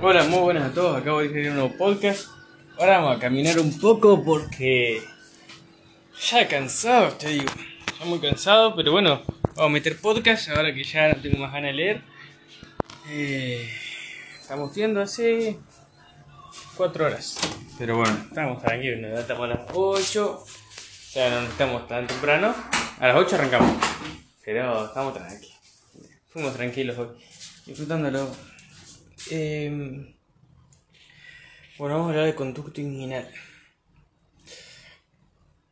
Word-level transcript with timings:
Hola, 0.00 0.22
muy 0.22 0.38
buenas 0.38 0.70
a 0.70 0.72
todos. 0.72 0.96
Acabo 0.96 1.18
de 1.18 1.26
escribir 1.26 1.50
un 1.50 1.56
nuevo 1.56 1.76
podcast. 1.76 2.28
Ahora 2.78 2.98
vamos 2.98 3.16
a 3.16 3.18
caminar 3.18 3.58
un 3.58 3.76
poco 3.80 4.22
porque 4.22 5.02
ya 6.30 6.46
cansado, 6.46 7.08
te 7.14 7.30
digo. 7.30 7.50
Ya 7.98 8.04
muy 8.04 8.20
cansado, 8.20 8.76
pero 8.76 8.92
bueno, 8.92 9.22
vamos 9.56 9.64
a 9.64 9.68
meter 9.68 10.00
podcast 10.00 10.50
ahora 10.50 10.72
que 10.72 10.84
ya 10.84 11.08
no 11.08 11.20
tengo 11.20 11.38
más 11.38 11.52
ganas 11.52 11.72
de 11.72 11.76
leer. 11.76 12.02
Eh, 13.08 13.68
estamos 14.40 14.72
viendo 14.72 15.00
hace 15.00 15.58
4 16.76 17.06
horas. 17.06 17.36
Pero 17.76 17.96
bueno, 17.96 18.16
estamos 18.28 18.62
tranquilos, 18.62 19.00
nos 19.00 19.18
estamos 19.18 19.44
a 19.46 19.48
las 19.48 19.60
8. 19.74 20.30
O 20.30 20.46
sea, 21.10 21.40
no 21.40 21.48
estamos 21.48 21.88
tan 21.88 22.06
temprano. 22.06 22.54
A 23.00 23.08
las 23.08 23.16
8 23.16 23.34
arrancamos. 23.34 23.76
Pero 24.44 24.84
estamos 24.86 25.12
tranquilos. 25.12 25.56
Fuimos 26.28 26.54
tranquilos 26.54 26.96
hoy, 26.98 27.08
disfrutándolo. 27.66 28.30
Eh, 29.30 30.14
bueno, 31.76 31.94
vamos 31.94 32.06
a 32.06 32.10
hablar 32.10 32.26
de 32.26 32.34
conducto 32.34 32.80
inguinal. 32.80 33.30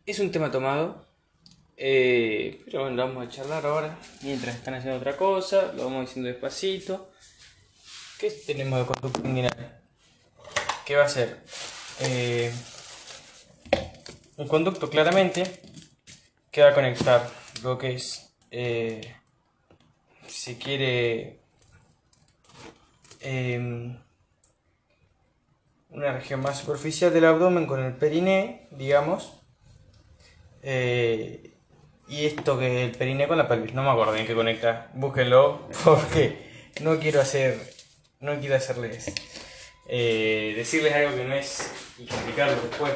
Es 0.04 0.18
un 0.20 0.30
tema 0.30 0.50
tomado, 0.50 1.06
eh, 1.76 2.62
pero 2.66 2.82
bueno, 2.82 2.96
lo 2.96 3.06
vamos 3.08 3.26
a 3.26 3.30
charlar 3.30 3.64
ahora. 3.64 3.98
Mientras 4.22 4.54
están 4.54 4.74
haciendo 4.74 4.98
otra 4.98 5.16
cosa, 5.16 5.72
lo 5.72 5.84
vamos 5.84 6.06
diciendo 6.06 6.28
despacito. 6.28 7.10
¿Qué 8.18 8.30
tenemos 8.30 8.78
de 8.78 8.86
conducto 8.86 9.26
inguinal? 9.26 9.80
¿Qué 10.84 10.96
va 10.96 11.04
a 11.04 11.08
ser? 11.08 11.40
Eh, 12.00 12.52
el 14.36 14.48
conducto 14.48 14.90
claramente 14.90 15.60
que 16.50 16.62
va 16.62 16.70
a 16.70 16.74
conectar 16.74 17.28
lo 17.62 17.78
que 17.78 17.94
es, 17.94 18.30
eh, 18.50 19.14
si 20.26 20.56
quiere, 20.56 21.40
Em, 23.28 23.98
una 25.88 26.12
región 26.12 26.38
más 26.42 26.58
superficial 26.60 27.12
del 27.12 27.24
abdomen 27.24 27.66
con 27.66 27.82
el 27.84 27.92
periné, 27.96 28.68
digamos. 28.70 29.42
Eh, 30.62 31.58
y 32.06 32.26
esto 32.26 32.56
que 32.56 32.84
es 32.84 32.88
el 32.88 32.96
periné 32.96 33.26
con 33.26 33.36
la 33.36 33.48
pelvis. 33.48 33.74
No 33.74 33.82
me 33.82 33.90
acuerdo 33.90 34.12
bien 34.12 34.28
qué 34.28 34.34
conecta. 34.36 34.92
Búsquenlo 34.94 35.68
porque 35.84 36.70
no 36.82 37.00
quiero 37.00 37.20
hacer. 37.20 37.58
No 38.20 38.38
quiero 38.38 38.54
hacerles. 38.54 39.12
Eh, 39.88 40.52
decirles 40.56 40.94
algo 40.94 41.16
que 41.16 41.24
no 41.24 41.34
es 41.34 41.72
y 41.98 42.06
complicarlo 42.06 42.62
después. 42.62 42.92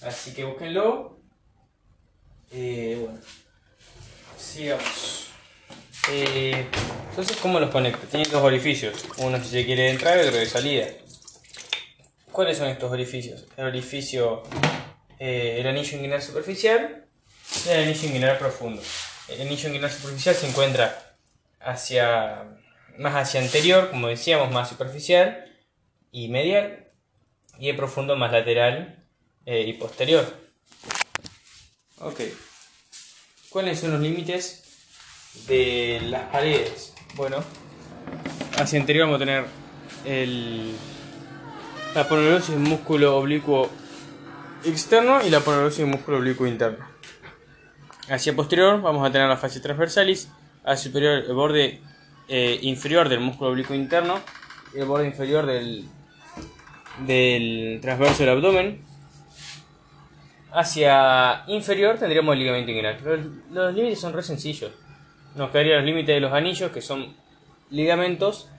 Así 0.00 0.32
que 0.32 0.44
búsquenlo. 0.44 1.20
Eh, 2.52 2.96
bueno. 3.02 3.20
Sigamos. 4.38 5.27
Eh, 6.10 6.66
entonces, 7.10 7.36
¿cómo 7.38 7.60
los 7.60 7.70
conecta? 7.70 8.06
Tiene 8.06 8.26
dos 8.28 8.42
orificios. 8.42 9.04
Uno 9.18 9.38
si 9.42 9.50
se 9.50 9.66
quiere 9.66 9.82
de 9.82 9.90
entrada 9.90 10.22
y 10.22 10.26
otro 10.26 10.38
de 10.38 10.46
salida. 10.46 10.86
¿Cuáles 12.32 12.56
son 12.56 12.68
estos 12.68 12.90
orificios? 12.90 13.46
El 13.56 13.66
orificio, 13.66 14.42
eh, 15.18 15.56
el 15.60 15.66
anillo 15.66 15.96
inguinal 15.96 16.22
superficial 16.22 17.06
y 17.66 17.68
el 17.70 17.80
anillo 17.84 18.06
inguinal 18.06 18.38
profundo. 18.38 18.80
El 19.28 19.40
anillo 19.42 19.68
inguinal 19.68 19.90
superficial 19.90 20.34
se 20.34 20.48
encuentra 20.48 21.16
hacia, 21.60 22.44
más 22.96 23.16
hacia 23.16 23.40
anterior, 23.40 23.90
como 23.90 24.08
decíamos, 24.08 24.50
más 24.50 24.68
superficial 24.68 25.44
y 26.12 26.28
medial. 26.28 26.92
Y 27.58 27.68
el 27.68 27.76
profundo 27.76 28.16
más 28.16 28.32
lateral 28.32 29.04
eh, 29.44 29.64
y 29.66 29.72
posterior. 29.72 30.24
Ok. 31.98 32.20
¿Cuáles 33.50 33.80
son 33.80 33.90
los 33.90 34.00
límites 34.00 34.67
de 35.46 36.00
las 36.08 36.30
paredes. 36.30 36.94
Bueno, 37.14 37.38
hacia 38.58 38.78
anterior 38.80 39.06
vamos 39.06 39.20
a 39.20 39.24
tener 39.24 39.44
el, 40.04 40.74
la 41.94 42.08
ponerosis 42.08 42.50
del 42.50 42.60
músculo 42.60 43.16
oblicuo 43.16 43.70
externo 44.64 45.24
y 45.24 45.30
la 45.30 45.40
ponerosis 45.40 45.78
del 45.78 45.88
músculo 45.88 46.18
oblicuo 46.18 46.46
interno. 46.46 46.84
Hacia 48.08 48.34
posterior 48.34 48.80
vamos 48.80 49.06
a 49.06 49.12
tener 49.12 49.28
la 49.28 49.36
fascia 49.36 49.60
transversalis, 49.60 50.30
hacia 50.64 50.90
superior 50.90 51.24
el 51.26 51.34
borde 51.34 51.80
eh, 52.28 52.58
inferior 52.62 53.08
del 53.08 53.20
músculo 53.20 53.50
oblicuo 53.50 53.76
interno 53.76 54.20
y 54.74 54.78
el 54.78 54.86
borde 54.86 55.06
inferior 55.06 55.46
del, 55.46 55.88
del 57.06 57.78
transverso 57.82 58.22
del 58.22 58.30
abdomen. 58.30 58.82
Hacia 60.52 61.44
inferior 61.48 61.98
tendríamos 61.98 62.32
el 62.32 62.38
ligamento 62.38 62.70
inguinal. 62.70 62.98
Los, 63.04 63.20
los 63.50 63.74
límites 63.74 64.00
son 64.00 64.14
re 64.14 64.22
sencillos. 64.22 64.72
Nos 65.38 65.50
quedarían 65.50 65.76
los 65.76 65.86
límites 65.86 66.16
de 66.16 66.20
los 66.20 66.32
anillos, 66.32 66.72
que 66.72 66.82
son 66.82 67.14
ligamentos. 67.70 68.50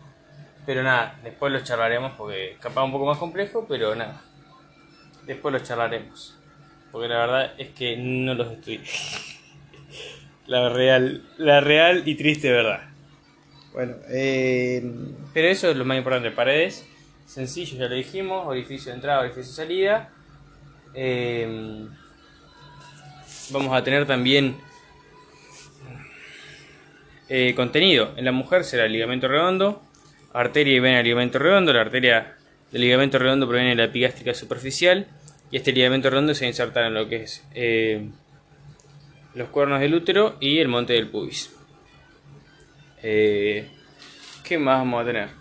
Pero 0.65 0.81
nada, 0.81 1.19
después 1.23 1.51
los 1.51 1.65
charlaremos 1.65 2.13
porque 2.13 2.55
capaz 2.61 2.83
un 2.85 2.93
poco 2.93 3.05
más 3.05 3.17
complejo, 3.17 3.65
pero 3.67 3.95
nada. 3.95 4.21
Después 5.25 5.51
los 5.51 5.63
charlaremos. 5.63 6.37
Porque 6.93 7.09
la 7.09 7.17
verdad 7.17 7.53
es 7.57 7.71
que 7.71 7.97
no 7.97 8.33
los 8.33 8.49
estudié. 8.53 8.79
la 10.47 10.69
real, 10.69 11.21
la 11.37 11.59
real 11.59 12.03
y 12.05 12.15
triste 12.15 12.49
verdad. 12.49 12.89
Bueno, 13.73 13.95
eh, 14.07 14.81
pero 15.33 15.49
eso 15.49 15.69
es 15.69 15.75
lo 15.75 15.83
más 15.83 15.97
importante. 15.97 16.31
Paredes, 16.31 16.87
sencillo, 17.25 17.77
ya 17.77 17.89
lo 17.89 17.95
dijimos. 17.95 18.47
Orificio 18.47 18.91
de 18.91 18.95
entrada, 18.95 19.19
orificio 19.19 19.49
de 19.51 19.55
salida. 19.55 20.13
Eh, 20.93 21.89
vamos 23.51 23.75
a 23.75 23.83
tener 23.83 24.05
también 24.05 24.68
eh, 27.29 27.53
contenido. 27.55 28.13
En 28.17 28.25
la 28.25 28.31
mujer 28.31 28.63
será 28.63 28.85
el 28.85 28.91
ligamento 28.91 29.27
redondo, 29.27 29.81
arteria 30.33 30.75
y 30.75 30.79
vena 30.79 31.03
ligamento 31.03 31.39
redondo. 31.39 31.71
La 31.71 31.81
arteria 31.81 32.35
del 32.71 32.81
ligamento 32.81 33.19
redondo 33.19 33.47
proviene 33.47 33.71
de 33.71 33.75
la 33.75 33.83
epigástrica 33.85 34.33
superficial 34.33 35.07
y 35.51 35.57
este 35.57 35.71
ligamento 35.71 36.09
redondo 36.09 36.33
se 36.33 36.47
insertará 36.47 36.87
en 36.87 36.95
lo 36.95 37.07
que 37.07 37.23
es 37.23 37.47
eh, 37.53 38.09
los 39.35 39.49
cuernos 39.49 39.79
del 39.79 39.93
útero 39.93 40.37
y 40.39 40.57
el 40.57 40.67
monte 40.67 40.93
del 40.93 41.07
pubis. 41.07 41.55
Eh, 43.03 43.67
¿Qué 44.43 44.57
más 44.57 44.79
vamos 44.79 45.03
a 45.03 45.05
tener? 45.05 45.39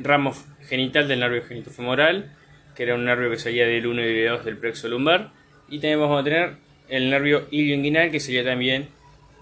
ramo 0.00 0.34
genital 0.68 1.08
del 1.08 1.20
nervio 1.20 1.42
genitofemoral, 1.44 2.32
que 2.74 2.82
era 2.82 2.94
un 2.94 3.04
nervio 3.04 3.30
que 3.30 3.38
salía 3.38 3.66
del 3.66 3.86
1 3.86 4.02
y 4.02 4.14
del 4.14 4.28
2 4.30 4.44
del 4.44 4.56
plexo 4.56 4.88
lumbar. 4.88 5.32
Y 5.68 5.78
también 5.78 6.00
vamos 6.00 6.20
a 6.20 6.24
tener 6.24 6.56
el 6.88 7.10
nervio 7.10 7.46
ilioinguinal, 7.50 8.10
que 8.10 8.20
sería 8.20 8.44
también 8.44 8.88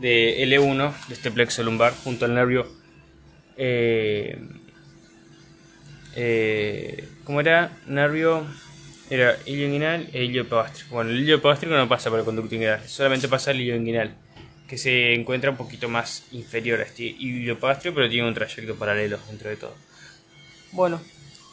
de 0.03 0.45
L1, 0.45 1.07
de 1.07 1.15
este 1.15 1.31
plexo 1.31 1.63
lumbar, 1.63 1.95
junto 1.95 2.25
al 2.25 2.35
nervio. 2.35 2.67
Eh, 3.57 4.37
eh, 6.17 7.09
¿Cómo 7.25 7.41
era? 7.41 7.71
Nervio. 7.87 8.45
Era 9.09 9.37
ilio 9.47 9.67
inguinal 9.67 10.09
e 10.13 10.25
ilio 10.25 10.47
Bueno, 10.91 11.11
el 11.11 11.21
ilio 11.21 11.41
no 11.43 11.89
pasa 11.89 12.11
por 12.11 12.19
el 12.19 12.25
conducto 12.25 12.55
inguinal, 12.55 12.81
solamente 12.89 13.29
pasa 13.29 13.51
el 13.51 13.61
ilio 13.61 13.77
inguinal, 13.77 14.15
que 14.67 14.79
se 14.79 15.13
encuentra 15.13 15.51
un 15.51 15.57
poquito 15.57 15.89
más 15.89 16.25
inferior 16.33 16.81
a 16.81 16.85
este 16.85 17.05
ilio 17.05 17.59
pero 17.61 18.09
tiene 18.09 18.27
un 18.27 18.35
trayecto 18.35 18.75
paralelo 18.75 19.19
dentro 19.29 19.51
de 19.51 19.57
todo. 19.57 19.77
Bueno, 20.73 21.01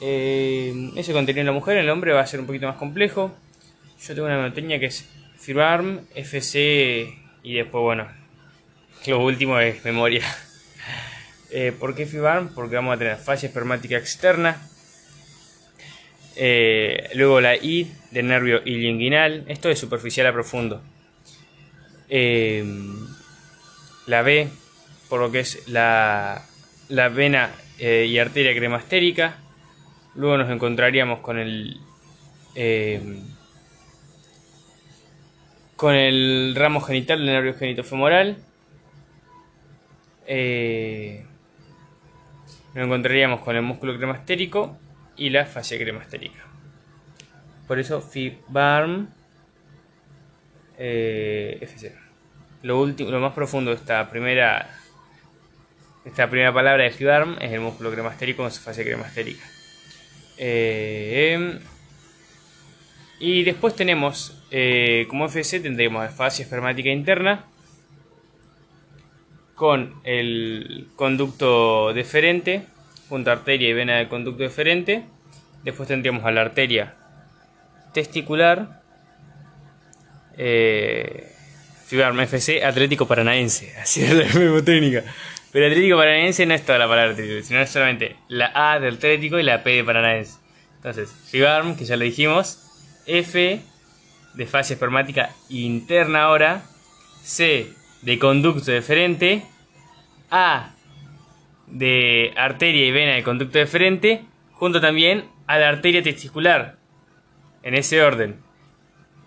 eh, 0.01 0.91
ese 0.95 1.11
contenido 1.11 1.41
en 1.41 1.47
la 1.47 1.51
mujer, 1.51 1.77
en 1.77 1.83
el 1.83 1.89
hombre 1.89 2.13
va 2.13 2.21
a 2.21 2.27
ser 2.27 2.39
un 2.39 2.47
poquito 2.47 2.65
más 2.65 2.77
complejo. 2.77 3.35
Yo 4.01 4.15
tengo 4.15 4.27
una 4.27 4.41
montaña 4.41 4.79
que 4.79 4.85
es 4.85 5.05
FIRARM, 5.37 5.99
FC 6.15 7.13
y 7.43 7.53
después, 7.55 7.81
bueno, 7.81 8.07
lo 9.07 9.23
último 9.23 9.59
es 9.59 9.83
memoria. 9.85 10.23
Eh, 11.51 11.71
¿Por 11.71 11.95
qué 11.95 12.05
FIBARM? 12.05 12.53
Porque 12.53 12.75
vamos 12.75 12.93
a 12.93 12.99
tener 12.99 13.17
fascia 13.17 13.47
espermática 13.47 13.97
externa. 13.97 14.61
Eh, 16.35 17.09
luego 17.15 17.41
la 17.41 17.55
I 17.55 17.91
del 18.11 18.27
nervio 18.27 18.61
ilioinguinal. 18.63 19.45
Esto 19.47 19.69
es 19.71 19.79
superficial 19.79 20.27
a 20.27 20.31
profundo. 20.31 20.83
Eh, 22.07 22.63
la 24.05 24.21
B, 24.21 24.47
por 25.09 25.21
lo 25.21 25.31
que 25.31 25.39
es 25.39 25.67
la, 25.67 26.45
la 26.87 27.09
vena 27.09 27.51
y 27.79 28.17
arteria 28.19 28.55
cremastérica. 28.55 29.37
Luego 30.13 30.37
nos 30.37 30.51
encontraríamos 30.51 31.21
con 31.21 31.39
el 31.39 31.79
con 35.75 35.95
el 35.95 36.53
ramo 36.55 36.81
genital 36.81 37.19
del 37.19 37.27
nervio 37.27 37.55
genitofemoral 37.55 38.37
eh, 40.31 41.25
nos 42.75 42.85
encontraríamos 42.85 43.41
con 43.41 43.55
el 43.55 43.63
músculo 43.63 43.97
cremastérico 43.97 44.77
y 45.17 45.31
la 45.31 45.45
fascia 45.45 45.77
cremastérica. 45.79 46.45
Por 47.67 47.79
eso 47.79 47.99
FIBARM 47.99 49.07
eh, 50.77 51.57
FC. 51.61 51.95
Lo, 52.61 52.79
último, 52.79 53.09
lo 53.09 53.19
más 53.19 53.33
profundo 53.33 53.71
de 53.71 53.77
esta 53.77 54.07
primera, 54.11 54.69
esta 56.05 56.29
primera 56.29 56.53
palabra 56.53 56.83
de 56.83 56.91
FIBARM 56.91 57.37
es 57.41 57.51
el 57.51 57.61
músculo 57.61 57.91
cremastérico 57.91 58.43
con 58.43 58.51
su 58.51 58.61
fascia 58.61 58.83
cremastérica. 58.83 59.43
Eh, 60.37 61.59
y 63.19 63.43
después 63.43 63.75
tenemos, 63.75 64.43
eh, 64.51 65.07
como 65.09 65.25
FC, 65.25 65.59
tendremos 65.59 66.03
la 66.03 66.09
fascia 66.09 66.43
espermática 66.43 66.89
interna 66.89 67.45
con 69.59 69.93
el 70.05 70.87
conducto 70.95 71.91
deferente, 71.93 72.63
junto 73.09 73.29
a 73.29 73.33
arteria 73.33 73.67
y 73.67 73.73
vena 73.73 73.97
del 73.97 74.07
conducto 74.07 74.41
deferente. 74.41 75.03
Después 75.65 75.89
tendríamos 75.89 76.23
a 76.23 76.31
la 76.31 76.39
arteria 76.39 76.95
testicular. 77.93 78.81
Eh, 80.37 81.35
FC 81.91 82.63
Atlético 82.63 83.05
Paranaense, 83.05 83.75
así 83.81 84.01
es 84.01 84.13
la 84.13 84.23
misma 84.39 84.63
técnica. 84.63 85.03
Pero 85.51 85.65
Atlético 85.65 85.97
Paranaense 85.97 86.45
no 86.45 86.53
es 86.53 86.65
toda 86.65 86.79
la 86.79 86.87
palabra 86.87 87.11
Atlético, 87.11 87.45
sino 87.45 87.59
es 87.59 87.69
solamente 87.69 88.15
la 88.29 88.53
A 88.55 88.79
del 88.79 88.95
Atlético 88.95 89.39
y 89.39 89.43
la 89.43 89.61
P 89.61 89.71
de 89.71 89.83
Paranaense. 89.83 90.37
Entonces, 90.77 91.13
FIBARM, 91.31 91.75
que 91.75 91.83
ya 91.83 91.97
lo 91.97 92.05
dijimos, 92.05 92.59
F 93.07 93.59
de 94.35 94.45
fase 94.45 94.75
espermática 94.75 95.31
interna 95.49 96.23
ahora, 96.23 96.63
C 97.21 97.73
de 98.01 98.19
conducto 98.19 98.71
deferente, 98.71 99.43
A 100.31 100.75
de 101.67 102.33
arteria 102.35 102.85
y 102.85 102.91
vena 102.91 103.13
de 103.13 103.23
conducto 103.23 103.57
deferente, 103.57 104.25
junto 104.53 104.81
también 104.81 105.25
a 105.47 105.57
la 105.57 105.69
arteria 105.69 106.01
testicular, 106.01 106.77
en 107.63 107.73
ese 107.75 108.01
orden. 108.01 108.37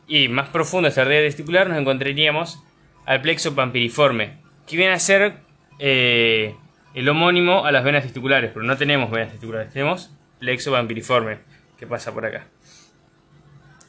Y 0.07 0.29
más 0.29 0.49
profundo 0.49 0.89
esta 0.89 1.03
arteria 1.03 1.23
testicular 1.23 1.69
nos 1.69 1.79
encontraríamos 1.79 2.63
al 3.07 3.21
plexo 3.23 3.55
pampiriforme, 3.55 4.39
que 4.67 4.77
viene 4.77 4.93
a 4.93 4.99
ser 4.99 5.37
eh, 5.79 6.55
el 6.95 7.09
homónimo 7.09 7.65
a 7.65 7.73
las 7.73 7.85
venas 7.85 8.03
testiculares, 8.03 8.51
pero 8.53 8.65
no 8.65 8.77
tenemos 8.77 9.11
venas 9.11 9.31
testiculares, 9.31 9.73
tenemos 9.73 10.11
plexo 10.39 10.73
pampiriforme, 10.73 11.39
que 11.79 11.87
pasa 11.87 12.13
por 12.13 12.27
acá. 12.27 12.47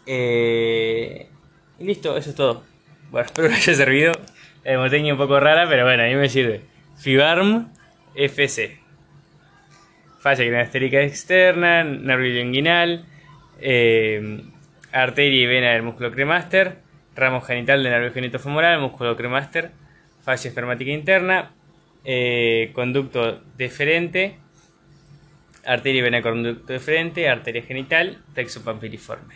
Eh, 0.06 1.28
y 1.80 1.84
listo, 1.84 2.18
eso 2.18 2.30
es 2.30 2.36
todo. 2.36 2.64
Bueno, 3.12 3.26
espero 3.28 3.50
que 3.50 3.56
haya 3.56 3.74
servido. 3.74 4.12
La 4.64 4.74
hemoteña 4.74 5.14
un 5.14 5.18
poco 5.18 5.40
rara, 5.40 5.68
pero 5.68 5.84
bueno, 5.84 6.04
a 6.04 6.06
mí 6.08 6.16
me 6.16 6.30
sirve. 6.30 6.62
Fibarm 6.98 7.72
FC. 8.16 8.80
Falla 10.20 10.46
granastérica 10.46 11.02
externa, 11.02 11.84
nervio 11.84 12.40
inguinal, 12.40 13.06
eh, 13.60 14.42
arteria 14.94 15.42
y 15.42 15.46
vena 15.46 15.72
del 15.72 15.84
músculo 15.84 16.12
cremaster, 16.12 16.78
ramo 17.14 17.42
genital 17.42 17.84
del 17.84 17.92
nervio 17.92 18.14
genitofemoral, 18.14 18.80
músculo 18.80 19.18
cremaster, 19.18 19.72
falla 20.24 20.48
espermática 20.48 20.92
interna, 20.92 21.52
eh, 22.06 22.72
conducto 22.74 23.42
deferente, 23.58 24.38
arteria 25.66 26.00
y 26.00 26.04
vena 26.04 26.22
conducto 26.22 26.72
deferente, 26.72 27.28
arteria 27.28 27.64
genital, 27.64 28.24
plexo 28.34 28.64
pampiriforme. 28.64 29.36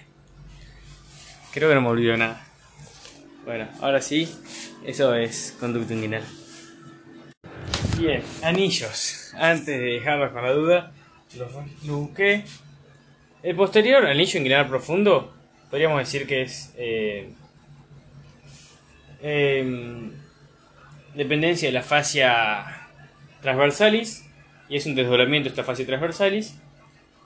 Creo 1.54 1.68
que 1.68 1.76
no 1.76 1.82
me 1.82 1.90
olvido 1.90 2.16
nada. 2.16 2.47
Bueno, 3.48 3.66
ahora 3.80 4.02
sí, 4.02 4.28
eso 4.86 5.16
es 5.16 5.56
conducto 5.58 5.94
inguinal. 5.94 6.22
Bien, 7.98 8.22
anillos. 8.44 9.34
Antes 9.38 9.68
de 9.68 9.86
dejarlos 9.86 10.34
con 10.34 10.44
la 10.44 10.52
duda, 10.52 10.92
los, 11.38 11.50
busqué. 11.84 12.44
El 13.42 13.56
posterior 13.56 14.06
anillo 14.06 14.38
inguinal 14.38 14.68
profundo, 14.68 15.34
podríamos 15.70 16.00
decir 16.00 16.28
que 16.28 16.42
es 16.42 16.74
eh, 16.76 17.30
em, 19.22 20.12
dependencia 21.16 21.70
de 21.70 21.74
la 21.74 21.84
fascia 21.84 22.66
transversalis 23.42 24.26
y 24.68 24.76
es 24.76 24.86
un 24.88 24.96
desdoblamiento 24.96 25.48
de 25.48 25.52
esta 25.52 25.64
fascia 25.64 25.86
transversalis, 25.86 26.60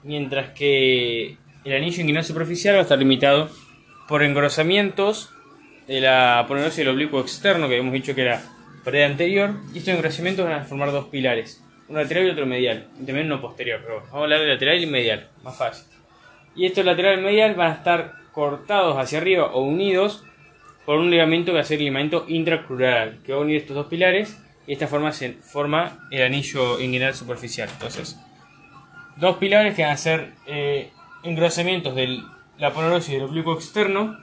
mientras 0.04 0.50
que 0.50 1.36
el 1.64 1.72
anillo 1.74 2.00
inguinal 2.00 2.22
superficial 2.22 2.76
va 2.76 2.78
a 2.78 2.82
estar 2.82 2.98
limitado 2.98 3.50
por 4.06 4.22
engrosamientos 4.22 5.32
de 5.86 6.00
la 6.00 6.40
aponeurose 6.40 6.82
del 6.82 6.94
oblicuo 6.94 7.20
externo, 7.20 7.68
que 7.68 7.74
habíamos 7.74 7.92
dicho 7.92 8.14
que 8.14 8.22
era 8.22 8.42
pared 8.84 9.04
anterior, 9.04 9.54
y 9.74 9.78
estos 9.78 9.94
engrosamientos 9.94 10.44
van 10.44 10.60
a 10.60 10.64
formar 10.64 10.92
dos 10.92 11.06
pilares, 11.06 11.62
uno 11.88 12.00
lateral 12.00 12.26
y 12.26 12.30
otro 12.30 12.46
medial, 12.46 12.88
y 13.00 13.04
también 13.04 13.26
uno 13.26 13.40
posterior, 13.40 13.80
pero 13.82 13.96
vamos 13.96 14.12
a 14.12 14.18
hablar 14.18 14.40
de 14.40 14.46
lateral 14.46 14.82
y 14.82 14.86
medial, 14.86 15.28
más 15.42 15.56
fácil. 15.56 15.86
Y 16.54 16.66
estos 16.66 16.84
lateral 16.84 17.18
y 17.18 17.22
medial 17.22 17.54
van 17.54 17.72
a 17.72 17.74
estar 17.74 18.14
cortados 18.32 18.98
hacia 18.98 19.18
arriba 19.18 19.46
o 19.46 19.62
unidos 19.62 20.24
por 20.84 20.98
un 20.98 21.10
ligamento 21.10 21.52
que 21.52 21.56
va 21.56 21.60
a 21.60 21.64
ser 21.64 21.78
el 21.78 21.84
ligamento 21.84 22.24
intracrural, 22.28 23.20
que 23.24 23.32
va 23.32 23.38
a 23.38 23.42
unir 23.42 23.56
estos 23.56 23.76
dos 23.76 23.86
pilares, 23.86 24.38
y 24.64 24.68
de 24.68 24.72
esta 24.74 24.88
forma 24.88 25.12
se 25.12 25.34
forma 25.34 26.08
el 26.10 26.22
anillo 26.22 26.80
inguinal 26.80 27.14
superficial. 27.14 27.68
Entonces, 27.72 28.18
dos 29.16 29.36
pilares 29.36 29.74
que 29.74 29.82
van 29.82 29.92
a 29.92 29.96
ser 29.96 30.32
eh, 30.46 30.90
engrosamientos 31.22 31.94
de 31.94 32.20
la 32.58 32.68
aponeurose 32.68 33.12
del 33.12 33.22
oblicuo 33.22 33.54
externo, 33.54 34.18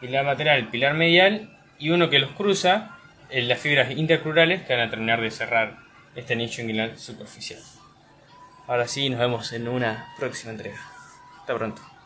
pilar 0.00 0.24
lateral, 0.24 0.68
pilar 0.68 0.94
medial, 0.94 1.56
y 1.78 1.90
uno 1.90 2.10
que 2.10 2.18
los 2.18 2.32
cruza, 2.32 2.98
en 3.30 3.48
las 3.48 3.58
fibras 3.58 3.90
intercrurales 3.90 4.62
que 4.62 4.74
van 4.74 4.86
a 4.86 4.90
terminar 4.90 5.20
de 5.20 5.30
cerrar 5.30 5.78
este 6.14 6.34
anillo 6.34 6.62
inguinal 6.62 6.98
superficial. 6.98 7.60
Ahora 8.66 8.86
sí, 8.86 9.08
nos 9.08 9.20
vemos 9.20 9.52
en 9.52 9.68
una 9.68 10.12
próxima 10.18 10.52
entrega. 10.52 10.78
Hasta 11.40 11.54
pronto. 11.54 11.88